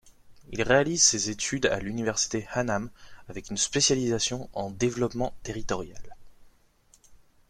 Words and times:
Il 0.51 0.63
réalise 0.63 1.03
ses 1.03 1.29
études 1.29 1.67
à 1.67 1.77
l'université 1.77 2.47
Hannam 2.51 2.89
avec 3.29 3.51
une 3.51 3.57
spécialisation 3.57 4.49
en 4.53 4.71
développement 4.71 5.35
territorial. 5.43 6.15